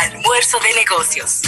[0.00, 1.42] Almuerzo de negocios.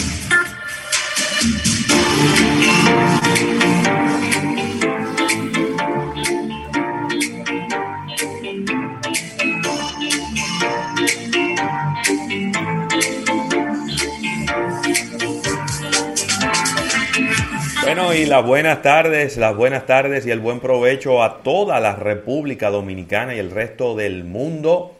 [17.84, 21.94] Bueno, y las buenas tardes, las buenas tardes y el buen provecho a toda la
[21.94, 24.99] República Dominicana y el resto del mundo.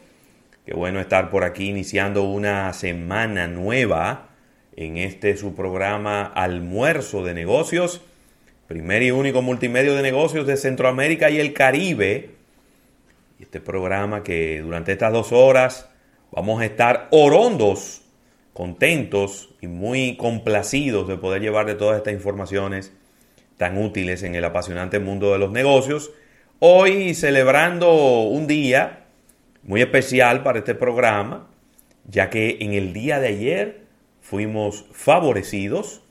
[0.66, 4.28] Qué bueno estar por aquí iniciando una semana nueva
[4.76, 8.02] en este su programa Almuerzo de Negocios,
[8.68, 12.32] primer y único multimedio de negocios de Centroamérica y el Caribe.
[13.40, 15.88] Este programa que durante estas dos horas
[16.30, 18.02] vamos a estar orondos,
[18.52, 22.92] contentos y muy complacidos de poder llevarle todas estas informaciones
[23.56, 26.10] tan útiles en el apasionante mundo de los negocios.
[26.58, 29.06] Hoy celebrando un día
[29.62, 31.48] muy especial para este programa,
[32.06, 33.84] ya que en el día de ayer
[34.20, 36.02] fuimos favorecidos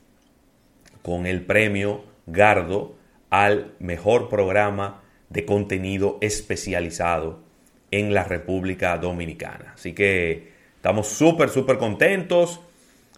[1.02, 2.96] con el premio Gardo
[3.30, 7.42] al mejor programa de contenido especializado
[7.90, 9.72] en la República Dominicana.
[9.74, 12.60] Así que estamos súper, súper contentos.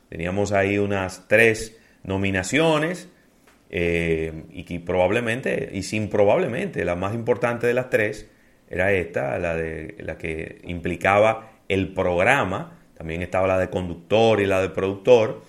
[0.08, 3.08] Teníamos ahí unas tres nominaciones
[3.70, 8.28] eh, y que probablemente, y sin probablemente, la más importante de las tres,
[8.72, 14.46] era esta, la, de, la que implicaba el programa, también estaba la de conductor y
[14.46, 15.42] la de productor,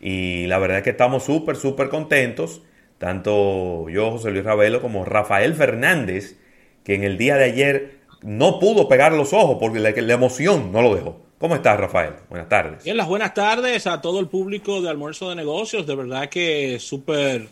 [0.00, 2.62] y la verdad es que estamos súper, súper contentos,
[2.98, 6.38] tanto yo, José Luis Ravelo, como Rafael Fernández,
[6.82, 10.72] que en el día de ayer no pudo pegar los ojos porque la, la emoción
[10.72, 11.20] no lo dejó.
[11.38, 12.14] ¿Cómo estás, Rafael?
[12.30, 12.82] Buenas tardes.
[12.82, 15.86] Bien, las buenas tardes a todo el público de Almuerzo de Negocios.
[15.86, 17.48] De verdad que súper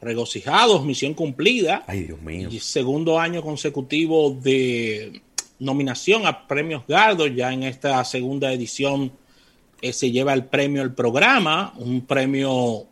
[0.00, 1.84] regocijados, misión cumplida.
[1.86, 2.48] Ay, Dios mío.
[2.50, 5.20] Y segundo año consecutivo de
[5.58, 7.26] nominación a premios Gardo.
[7.26, 9.12] Ya en esta segunda edición
[9.80, 12.86] eh, se lleva el premio El Programa, un premio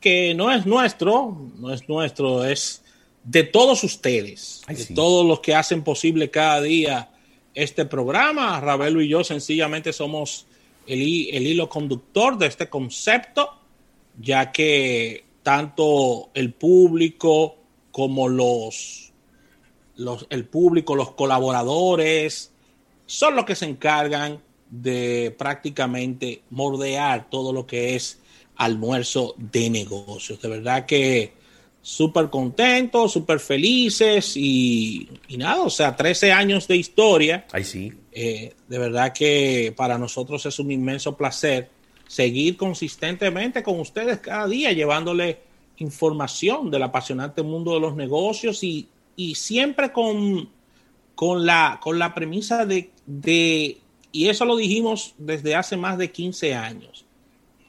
[0.00, 2.82] que no es nuestro, no es nuestro, es
[3.24, 4.94] de todos ustedes, Ay, de sí.
[4.94, 7.10] todos los que hacen posible cada día
[7.54, 8.60] este programa.
[8.60, 10.46] Ravelo y yo sencillamente somos
[10.86, 13.50] el, el hilo conductor de este concepto,
[14.18, 17.56] ya que tanto el público
[17.90, 19.14] como los,
[19.96, 22.52] los el público, los colaboradores,
[23.06, 28.20] son los que se encargan de prácticamente mordear todo lo que es
[28.56, 30.38] almuerzo de negocios.
[30.42, 31.32] De verdad que
[31.80, 37.46] súper contentos, súper felices y, y nada, o sea, 13 años de historia.
[37.52, 37.90] Ay, sí.
[38.12, 41.70] Eh, de verdad que para nosotros es un inmenso placer
[42.08, 45.38] seguir consistentemente con ustedes cada día, llevándole
[45.76, 50.48] información del apasionante mundo de los negocios y, y siempre con,
[51.14, 53.78] con, la, con la premisa de, de,
[54.10, 57.04] y eso lo dijimos desde hace más de 15 años,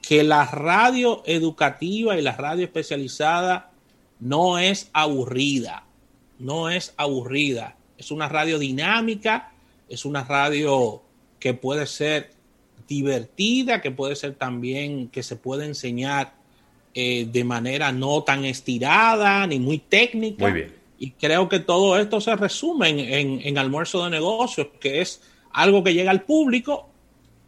[0.02, 3.72] que la radio educativa y la radio especializada
[4.20, 5.84] no es aburrida,
[6.40, 9.52] no es aburrida, es una radio dinámica,
[9.90, 11.04] es una radio
[11.40, 12.39] que puede ser
[12.90, 16.34] divertida, que puede ser también, que se puede enseñar
[16.94, 20.44] eh, de manera no tan estirada ni muy técnica.
[20.44, 20.76] Muy bien.
[20.98, 25.22] Y creo que todo esto se resume en, en, en almuerzo de negocios, que es
[25.54, 26.90] algo que llega al público,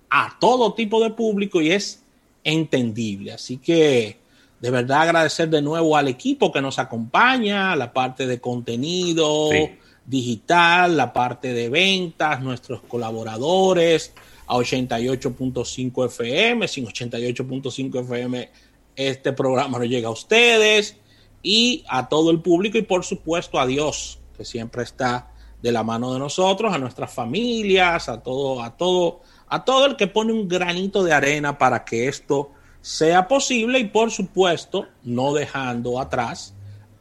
[0.09, 2.01] a todo tipo de público y es
[2.43, 3.33] entendible.
[3.33, 4.17] Así que
[4.59, 9.71] de verdad agradecer de nuevo al equipo que nos acompaña, la parte de contenido Sí.
[10.05, 14.13] digital, la parte de ventas, nuestros colaboradores
[14.51, 18.49] a 88.5 FM, sin 88.5 FM
[18.97, 20.97] este programa no llega a ustedes
[21.41, 25.31] y a todo el público y por supuesto a Dios que siempre está
[25.61, 29.95] de la mano de nosotros, a nuestras familias, a todo, a todo, a todo el
[29.95, 32.51] que pone un granito de arena para que esto
[32.81, 36.55] sea posible y por supuesto no dejando atrás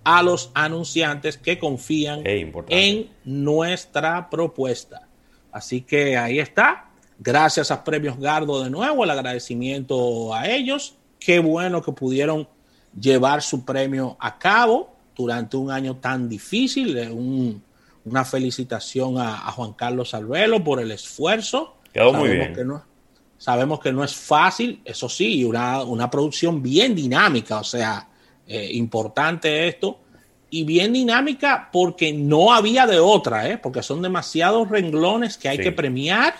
[0.04, 5.08] a los anunciantes que confían en nuestra propuesta.
[5.50, 6.89] Así que ahí está.
[7.22, 10.94] Gracias a Premios Gardo de nuevo, el agradecimiento a ellos.
[11.18, 12.48] Qué bueno que pudieron
[12.98, 16.96] llevar su premio a cabo durante un año tan difícil.
[16.96, 17.62] Eh, un-
[18.06, 21.76] una felicitación a, a Juan Carlos Alvelo por el esfuerzo.
[21.92, 22.54] Quedó muy Sabemos bien.
[22.54, 22.84] que no-
[23.36, 28.06] Sabemos que no es fácil, eso sí, una, una producción bien dinámica, o sea,
[28.46, 29.98] eh, importante esto,
[30.50, 33.56] y bien dinámica porque no había de otra, ¿eh?
[33.56, 36.34] porque son demasiados renglones que hay que premiar.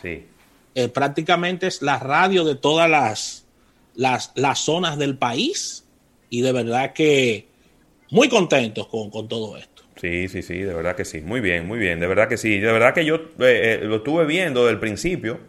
[0.74, 3.46] Eh, prácticamente es la radio de todas las,
[3.94, 5.84] las, las, zonas del país
[6.28, 7.46] y de verdad que
[8.10, 9.82] muy contentos con, con, todo esto.
[10.00, 11.20] Sí, sí, sí, de verdad que sí.
[11.20, 12.00] Muy bien, muy bien.
[12.00, 12.58] De verdad que sí.
[12.58, 15.40] De verdad que yo lo estuve viendo del principio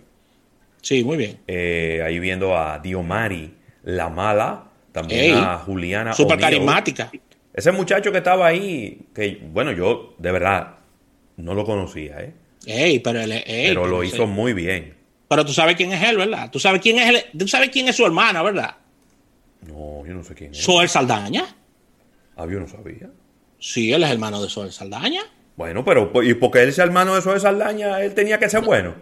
[0.81, 1.37] Sí, muy bien.
[1.47, 3.53] Eh, ahí viendo a Diomari,
[3.83, 6.13] la mala, también a Juliana.
[6.13, 7.11] Súper carismática.
[7.53, 10.75] Ese muchacho que estaba ahí, que bueno, yo de verdad
[11.37, 12.33] no lo conocía, ¿eh?
[12.65, 14.95] Ey, pero pero, lo hizo muy bien.
[15.31, 16.51] Pero tú sabes quién es él, ¿verdad?
[16.51, 18.75] Tú sabes quién es él, tú sabes quién es su hermana, ¿verdad?
[19.65, 20.57] No, yo no sé quién es.
[20.57, 21.45] Soel Saldaña.
[22.35, 23.09] Ah, yo no sabía.
[23.57, 25.21] Sí, él es hermano de Soel Saldaña.
[25.55, 28.93] Bueno, pero ¿y porque él es hermano de Soel Saldaña, él tenía que ser bueno?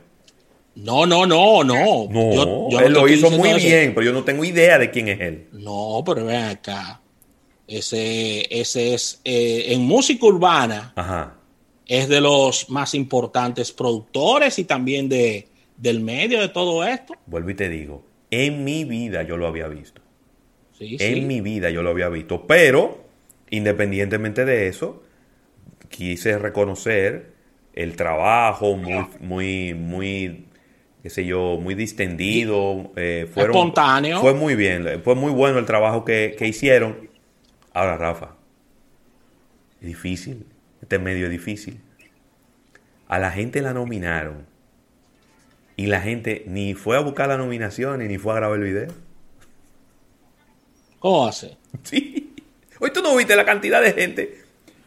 [0.76, 2.08] No, no, no, no.
[2.08, 5.48] No, él lo hizo muy bien, pero yo no tengo idea de quién es él.
[5.54, 7.02] No, pero ven acá.
[7.66, 10.94] Ese, ese es eh, en música urbana.
[10.96, 11.38] Ajá.
[11.88, 15.49] Es de los más importantes productores y también de,
[15.80, 17.16] del medio de todo esto.
[17.26, 20.02] Vuelvo y te digo, en mi vida yo lo había visto.
[20.78, 22.46] Sí, en mi vida yo lo había visto.
[22.46, 23.04] Pero,
[23.50, 25.04] independientemente de eso,
[25.90, 27.34] quise reconocer
[27.74, 30.46] el trabajo muy, muy, muy
[31.04, 32.92] qué sé yo, muy distendido.
[32.96, 34.20] Eh, fueron, Espontáneo.
[34.22, 37.10] Fue muy bien, fue muy bueno el trabajo que, hicieron.
[37.74, 38.36] Ahora, Rafa,
[39.82, 40.46] es difícil,
[40.82, 41.80] este medio es difícil.
[43.08, 44.46] A la gente la nominaron
[45.80, 48.88] y la gente ni fue a buscar la nominación ni fue a grabar el video.
[51.00, 51.58] ¿Cómo hace?
[51.84, 52.36] Sí.
[52.82, 54.44] Hoy tú no viste la cantidad de gente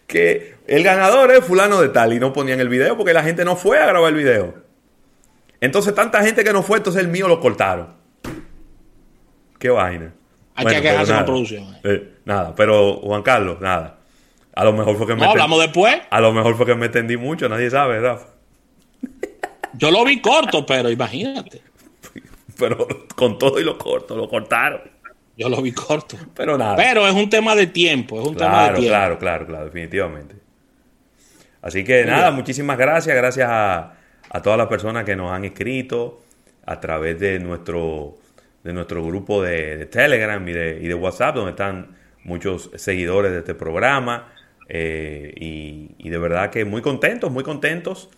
[0.06, 3.42] que el ganador es fulano de tal y no ponían el video porque la gente
[3.42, 4.54] no fue a grabar el video.
[5.62, 7.94] Entonces, tanta gente que no fue, entonces el mío lo cortaron.
[9.58, 10.12] Qué vaina.
[10.56, 11.64] Hay que quejarse con producción.
[11.76, 11.80] Eh.
[11.84, 13.98] Eh, nada, pero Juan Carlos, nada.
[14.54, 15.22] A lo mejor fue que me.
[15.22, 16.02] No, hablamos después.
[16.10, 18.31] A lo mejor fue que me entendí mucho, nadie sabe, Rafa.
[19.74, 21.62] Yo lo vi corto, pero imagínate.
[22.58, 24.80] pero con todo y lo corto, lo cortaron.
[25.36, 26.16] Yo lo vi corto.
[26.34, 26.76] Pero nada.
[26.76, 28.88] Pero es un tema de tiempo, es un tema de tiempo.
[28.88, 30.36] Claro, claro, claro, definitivamente.
[31.62, 33.94] Así que nada, muchísimas gracias, gracias a
[34.32, 36.22] a todas las personas que nos han escrito
[36.64, 38.16] a través de nuestro,
[38.64, 43.38] de nuestro grupo de, Telegram y de, y de, WhatsApp, donde están muchos seguidores de
[43.40, 44.32] este programa.
[44.70, 48.08] Eh, y, de verdad que muy contentos, muy contentos.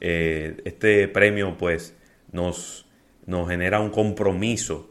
[0.00, 1.94] Eh, este premio pues
[2.32, 2.86] nos,
[3.26, 4.90] nos genera un compromiso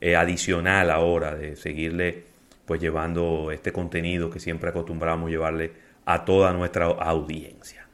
[0.00, 2.24] eh, adicional ahora de seguirle
[2.66, 5.72] pues llevando este contenido que siempre acostumbramos llevarle
[6.06, 7.86] a toda nuestra audiencia.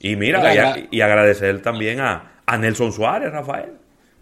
[0.00, 3.72] Y mira, y, agradecer también a, Nelson Suárez, Rafael,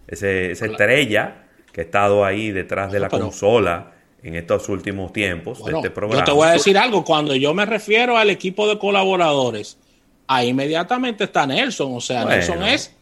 [0.07, 3.91] ese, esa estrella que ha estado ahí detrás de la consola
[4.23, 6.21] en estos últimos tiempos de este programa.
[6.21, 9.77] Yo te voy a decir algo, cuando yo me refiero al equipo de colaboradores,
[10.27, 12.93] ahí inmediatamente está Nelson, o sea, Nelson es,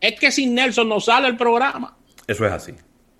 [0.00, 1.96] es que sin Nelson no sale el programa.
[2.26, 2.74] Eso es así.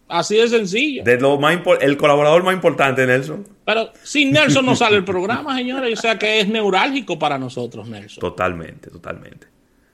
[0.09, 1.05] Así de sencillo.
[1.05, 3.49] De lo más el colaborador más importante, Nelson.
[3.65, 5.99] Pero sin Nelson no sale el programa, señores.
[5.99, 8.21] O sea que es neurálgico para nosotros, Nelson.
[8.21, 9.47] Totalmente, totalmente.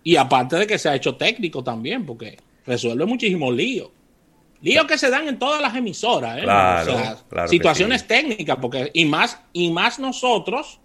[0.03, 2.37] Y aparte de que se ha hecho técnico también, porque
[2.67, 3.91] resuelve muchísimos líos.
[4.61, 6.43] Líos que se dan en todas las emisoras, ¿eh?
[6.43, 10.81] Claro, o sea, situaciones técnicas, porque, y más, y más nosotros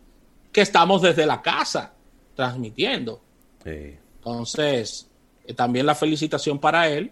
[0.51, 1.92] que estamos desde la casa
[2.35, 3.21] transmitiendo.
[3.63, 3.97] Sí.
[4.17, 5.09] Entonces,
[5.45, 7.11] eh, también la felicitación para él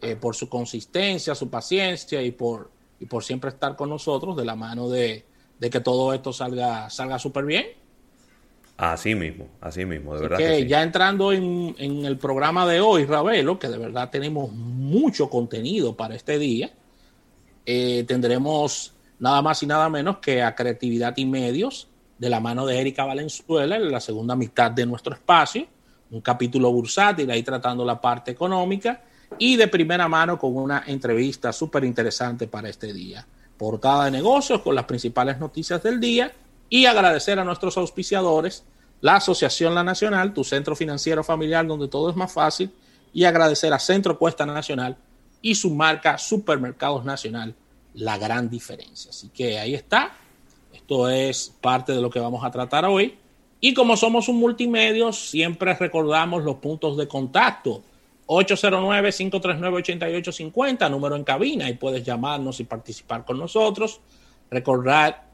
[0.00, 2.70] eh, por su consistencia, su paciencia y por,
[3.00, 5.24] y por siempre estar con nosotros de la mano de,
[5.58, 7.66] que todo esto salga salga súper bien.
[8.76, 10.38] Así mismo, así mismo, de verdad.
[10.38, 15.96] Que, ya entrando en, el programa de hoy, Ravelo, que de verdad tenemos mucho contenido
[15.96, 16.70] para este día,
[17.66, 22.66] eh, tendremos nada más y nada menos que a Creatividad y Medios de la mano
[22.66, 25.66] de Erika Valenzuela en la segunda mitad de nuestro espacio,
[26.10, 29.02] un capítulo bursátil ahí tratando la parte económica
[29.38, 33.26] y de primera mano con una entrevista súper interesante para este día.
[33.56, 36.32] Portada de negocios con las principales noticias del día
[36.68, 38.64] y agradecer a nuestros auspiciadores,
[39.00, 42.70] la Asociación La Nacional, tu centro financiero familiar donde todo es más fácil,
[43.12, 44.96] y agradecer a Centro Cuesta Nacional
[45.40, 47.54] y su marca Supermercados Nacional,
[47.94, 49.10] la gran diferencia.
[49.10, 50.12] Así que ahí está.
[50.88, 53.18] Esto es parte de lo que vamos a tratar hoy.
[53.60, 57.82] Y como somos un multimedio, siempre recordamos los puntos de contacto
[58.26, 64.00] 809-539-8850, número en cabina, y puedes llamarnos y participar con nosotros.
[64.50, 65.26] Recordar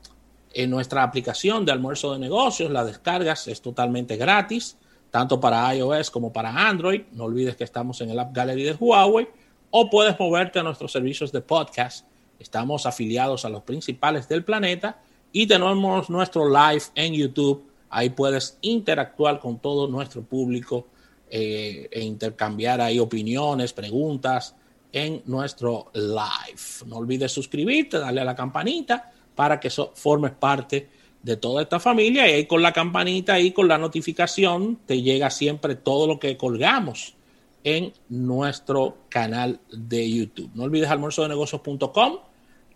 [0.53, 4.77] en nuestra aplicación de almuerzo de negocios, la descargas, es totalmente gratis,
[5.13, 7.03] tanto para iOS como para Android.
[7.13, 9.29] No olvides que estamos en el App Gallery de Huawei
[9.71, 12.09] o puedes moverte a nuestros servicios de podcast.
[12.41, 14.99] Estamos afiliados a los principales del planeta
[15.37, 17.65] y tenemos nuestro live en YouTube.
[17.91, 20.87] Ahí puedes interactuar con todo nuestro público
[21.29, 24.55] eh, e intercambiar ahí opiniones, preguntas
[24.93, 26.87] en nuestro live.
[26.87, 30.89] No olvides suscribirte, darle a la campanita para que formes parte
[31.21, 35.31] de toda esta familia y ahí con la campanita y con la notificación te llega
[35.31, 37.17] siempre todo lo que colgamos
[37.65, 40.53] en nuestro canal de YouTube.
[40.55, 42.19] No olvides almuerzodenegocios.com,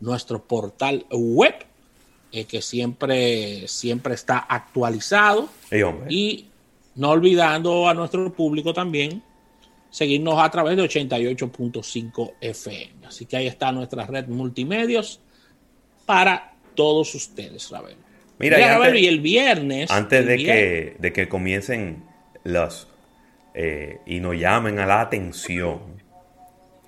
[0.00, 1.67] nuestro portal web
[2.32, 5.48] eh, que siempre, siempre está actualizado.
[6.08, 6.46] y
[6.94, 9.22] no olvidando a nuestro público también
[9.90, 13.06] seguirnos a través de 88.5 FM.
[13.06, 15.20] Así que ahí está nuestra red multimedios
[16.04, 17.96] para todos ustedes, Ravel.
[18.38, 19.90] Mira, y, el viernes.
[19.90, 22.04] Antes de, Que, de que comiencen
[22.44, 22.88] los
[23.54, 25.80] eh, y nos llamen a la atención,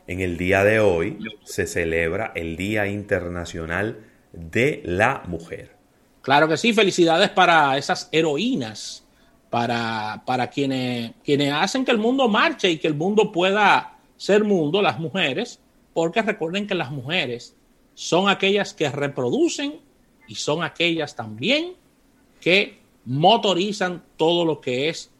[0.07, 5.77] en el día de hoy se celebra el Día Internacional de la Mujer.
[6.23, 9.05] Claro que sí, felicidades para esas heroínas
[9.51, 14.45] para, para quienes, quienes hacen que el mundo marche y que el mundo pueda ser
[14.45, 15.61] mundo, las mujeres,
[15.93, 17.57] porque recuerden que las mujeres
[17.95, 19.81] son aquellas que reproducen
[20.29, 21.75] y son aquellas también
[22.41, 25.11] que motorizan todo lo que es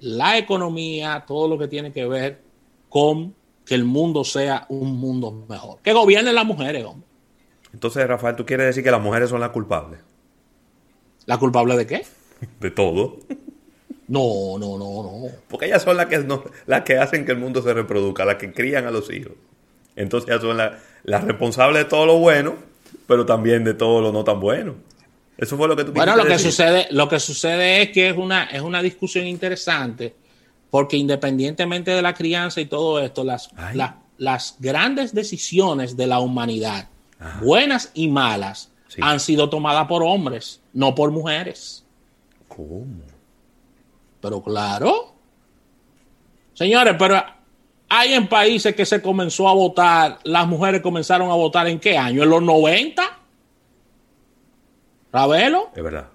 [0.00, 2.42] la economía, todo lo que tiene que ver
[2.88, 3.34] con
[3.64, 5.80] que el mundo sea un mundo mejor.
[5.82, 7.08] Que gobiernen las mujeres, hombre.
[7.72, 10.00] Entonces, Rafael, ¿tú quieres decir que las mujeres son las culpables?
[11.26, 12.06] ¿La culpable de qué?
[12.60, 13.18] De todo.
[14.08, 15.26] No, no, no, no.
[15.48, 18.36] Porque ellas son las que, no, las que hacen que el mundo se reproduzca, las
[18.36, 19.34] que crían a los hijos.
[19.96, 22.54] Entonces ellas son las responsables de todo lo bueno,
[23.06, 24.76] pero también de todo lo no tan bueno.
[25.36, 28.16] Eso fue lo que tú Bueno, lo que sucede, lo que sucede es que es
[28.16, 30.14] una, es una discusión interesante,
[30.70, 33.50] porque independientemente de la crianza y todo esto, las,
[34.16, 36.88] las grandes decisiones de la humanidad,
[37.40, 38.70] buenas y malas,
[39.00, 41.84] han sido tomadas por hombres, no por mujeres.
[42.48, 42.86] ¿Cómo?
[44.20, 45.14] Pero claro.
[46.54, 47.22] Señores, pero
[47.88, 51.96] hay en países que se comenzó a votar, las mujeres comenzaron a votar en qué
[51.96, 52.22] año?
[52.22, 53.02] ¿En los 90?
[55.12, 55.70] ¿Ravelo?
[55.74, 56.08] Es verdad.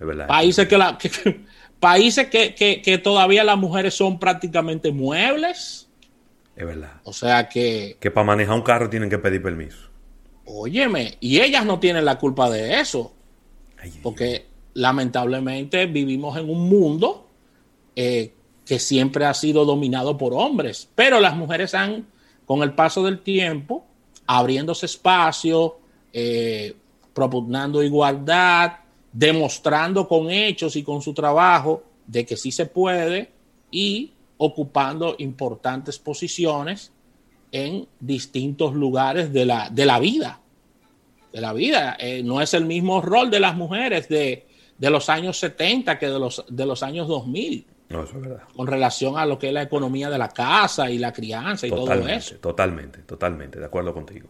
[0.00, 0.26] Es verdad.
[0.26, 0.98] Países que, la,
[1.80, 5.88] países que, que, todavía las mujeres son prácticamente muebles.
[6.56, 7.00] Es verdad.
[7.04, 7.96] O sea que...
[7.98, 9.88] Que para manejar un carro tienen que pedir permiso.
[10.44, 13.12] Óyeme, y ellas no tienen la culpa de eso.
[14.02, 17.28] porque lamentablemente vivimos en un mundo
[17.94, 18.32] eh,
[18.64, 22.06] que siempre ha sido dominado por hombres, pero las mujeres han,
[22.46, 23.84] con el paso del tiempo,
[24.26, 25.78] abriéndose espacio,
[26.12, 26.74] eh,
[27.12, 28.72] propugnando igualdad,
[29.12, 33.30] demostrando con hechos y con su trabajo de que sí se puede
[33.70, 34.12] y
[34.44, 36.92] ocupando importantes posiciones
[37.52, 40.40] en distintos lugares de la, de la vida.
[41.32, 41.96] De la vida.
[41.98, 44.46] Eh, no es el mismo rol de las mujeres de
[44.82, 47.66] de los años 70 que de los, de los años 2000.
[47.90, 48.42] No, eso es verdad.
[48.56, 51.70] Con relación a lo que es la economía de la casa y la crianza y
[51.70, 52.34] todo eso.
[52.38, 54.28] Totalmente, totalmente, de acuerdo contigo.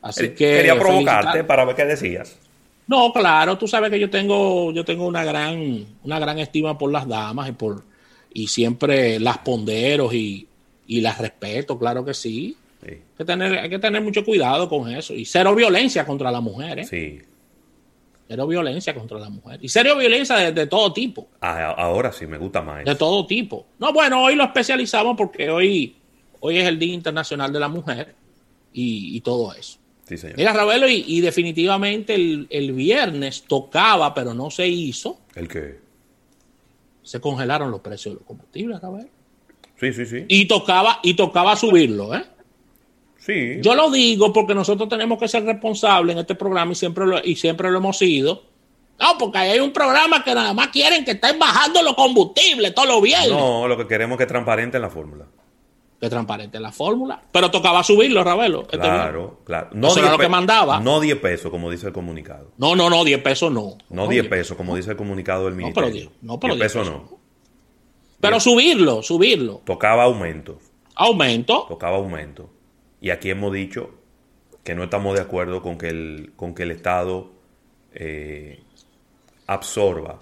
[0.00, 2.38] Así que quería provocarte para ver qué decías.
[2.86, 6.92] No, claro, tú sabes que yo tengo, yo tengo una gran, una gran estima por
[6.92, 7.82] las damas y por
[8.34, 10.46] y siempre las pondero y,
[10.86, 12.56] y las respeto, claro que sí.
[12.84, 15.14] Hay, que tener, hay que tener mucho cuidado con eso.
[15.14, 16.80] Y cero violencia contra la mujer.
[16.80, 16.84] ¿eh?
[16.84, 17.20] Sí,
[18.32, 19.58] Cero violencia contra la mujer.
[19.62, 21.28] Y serio violencia de, todo tipo.
[21.42, 22.82] Ah, ahora sí, me gusta más.
[22.82, 23.66] De todo tipo.
[23.78, 25.96] No, bueno, hoy lo especializamos porque hoy,
[26.40, 28.14] hoy es el Día Internacional de la Mujer
[28.72, 29.78] y, todo eso.
[30.08, 30.38] Sí, señor.
[30.38, 35.20] Mira, Ravelo, y, definitivamente el, viernes tocaba, pero no se hizo.
[35.34, 35.78] ¿El qué?
[37.02, 39.08] Se congelaron los precios de los combustibles, Ravelo.
[39.78, 40.24] Sí, sí, sí.
[40.28, 42.24] Y tocaba, y tocaba subirlo, ¿eh?
[43.18, 43.58] Sí.
[43.60, 47.24] Yo lo digo porque nosotros tenemos que ser responsables en este programa y siempre lo,
[47.24, 48.44] y siempre lo hemos sido.
[49.00, 52.88] No, porque hay un programa que nada más quieren que estén bajando los combustibles todos
[52.88, 53.30] los viernes.
[53.30, 55.26] No, lo que queremos es que transparente la fórmula.
[56.02, 57.22] Que transparente la fórmula.
[57.30, 58.62] Pero tocaba subirlo, Ravelo.
[58.62, 59.68] Este claro, claro.
[59.72, 60.80] No Eso era lo que mandaba.
[60.80, 62.50] No 10 pesos, como dice el comunicado.
[62.56, 63.78] No, no, no, 10 pesos no.
[63.88, 65.86] No 10 pesos, como dice el comunicado del ministerio.
[65.86, 67.18] No, pero 10, no, pero 10 pesos, no.
[68.20, 69.62] Pero subirlo, subirlo.
[69.64, 70.58] Tocaba aumento.
[70.96, 71.66] Aumento.
[71.68, 72.50] Tocaba aumento.
[73.00, 73.90] Y aquí hemos dicho
[74.64, 77.30] que no estamos de acuerdo con que el, con que el Estado
[77.94, 78.60] eh,
[79.46, 80.18] absorba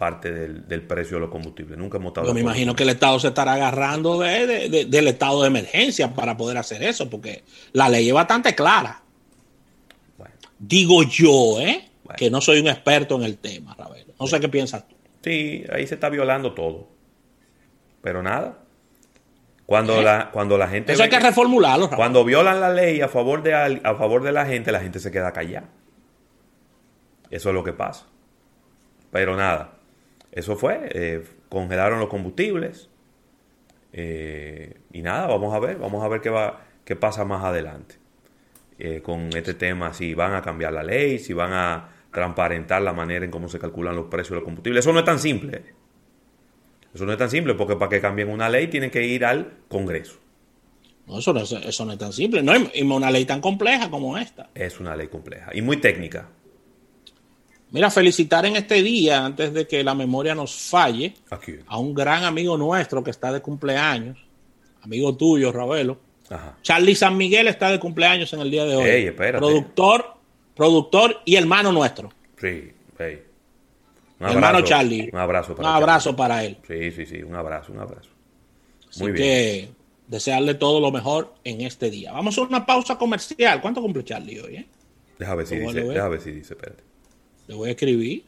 [0.00, 1.76] parte del, precio de los combustibles.
[1.76, 2.26] Nunca hemos estado.
[2.26, 6.56] Yo me imagino que el Estado se estará agarrando del estado de emergencia para poder
[6.56, 9.02] hacer eso, porque la ley es bastante clara.
[10.58, 11.90] Digo yo, ¿eh?
[12.16, 14.14] Que no soy un experto en el tema, Ravelo.
[14.18, 14.96] No sé qué piensas tú.
[15.22, 16.88] Sí, ahí se está violando todo.
[18.00, 18.58] Pero nada,
[19.66, 20.94] Cuando, la, cuando la gente...
[20.94, 21.90] Eso hay que reformularlo.
[21.90, 25.10] Cuando violan la ley a favor, de, a favor de la gente, la gente se
[25.10, 25.68] queda callada.
[27.30, 28.06] Eso es lo que pasa.
[29.10, 29.79] Pero nada,
[30.32, 30.90] eso fue.
[30.92, 32.88] Eh, congelaron los combustibles.
[33.92, 37.96] Eh, y nada, vamos a ver, vamos a ver qué, va, qué pasa más adelante
[38.78, 42.92] eh, con este tema, si van a cambiar la ley, si van a transparentar la
[42.92, 44.84] manera en cómo se calculan los precios de los combustibles.
[44.84, 45.62] Eso no es tan simple.
[46.94, 49.58] Eso no es tan simple porque para que cambien una ley tienen que ir al
[49.68, 50.18] Congreso.
[51.06, 52.42] No, eso no, eso no es tan simple.
[52.42, 54.50] No es una ley tan compleja como esta.
[54.54, 56.28] Es una ley compleja y muy técnica.
[57.72, 61.14] Mira, felicitar en este día, antes de que la memoria nos falle,
[61.66, 64.18] a un gran amigo nuestro que está de cumpleaños,
[64.82, 65.98] amigo tuyo, Ravelo.
[66.62, 69.10] Charlie San Miguel está de cumpleaños en el día de hoy.
[69.12, 70.14] productor,
[70.54, 72.12] productor y hermano nuestro.
[72.40, 73.22] Sí, hey.
[74.20, 75.08] Un hermano Charlie.
[75.12, 76.58] Un abrazo para Un abrazo para él.
[76.66, 78.10] Sí, sí, sí, un abrazo, un abrazo.
[78.98, 79.24] Muy bien.
[79.24, 79.68] que
[80.08, 82.12] desearle todo lo mejor en este día.
[82.12, 83.60] Vamos a una pausa comercial.
[83.60, 84.56] ¿Cuánto cumple Charlie hoy?
[84.56, 84.66] Eh?
[85.18, 86.89] Deja ver si dice, deja ver si dice, espérate.
[87.50, 88.22] Le voy a escribir.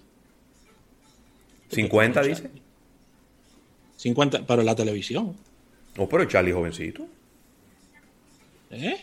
[1.70, 2.50] 50 dice.
[3.96, 5.36] 50, pero en la televisión.
[5.96, 7.06] No, pero Charlie jovencito.
[8.72, 8.96] ¿Eh?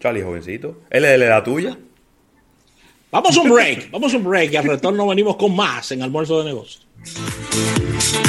[0.00, 0.80] Charlie jovencito.
[0.88, 1.76] ¿Él es de la tuya?
[3.10, 6.00] Vamos a un break, vamos a un break y al retorno venimos con más en
[6.00, 6.86] Almuerzo de Negocios.